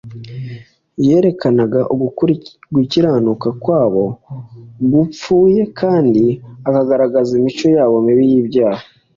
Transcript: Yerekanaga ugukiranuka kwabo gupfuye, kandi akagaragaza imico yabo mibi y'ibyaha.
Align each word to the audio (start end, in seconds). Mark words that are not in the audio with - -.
Yerekanaga 1.05 1.81
ugukiranuka 1.93 3.47
kwabo 3.61 4.05
gupfuye, 4.93 5.61
kandi 5.79 6.23
akagaragaza 6.67 7.31
imico 7.39 7.65
yabo 7.75 7.95
mibi 8.05 8.25
y'ibyaha. 8.31 8.83